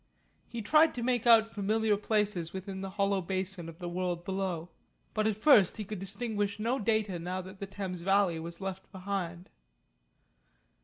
He 0.47 0.63
tried 0.63 0.95
to 0.95 1.03
make 1.03 1.27
out 1.27 1.47
familiar 1.47 1.95
places 1.95 2.53
within 2.53 2.81
the 2.81 2.89
hollow 2.89 3.21
basin 3.21 3.69
of 3.69 3.77
the 3.77 3.87
world 3.87 4.25
below, 4.25 4.69
but 5.13 5.27
at 5.27 5.37
first 5.37 5.77
he 5.77 5.85
could 5.85 5.99
distinguish 5.99 6.57
no 6.59 6.79
data 6.79 7.19
now 7.19 7.39
that 7.43 7.59
the 7.59 7.67
Thames 7.67 8.01
valley 8.01 8.39
was 8.39 8.59
left 8.59 8.91
behind. 8.91 9.51